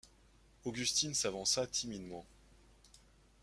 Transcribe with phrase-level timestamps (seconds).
[0.65, 2.25] Augustine s’avança timidement.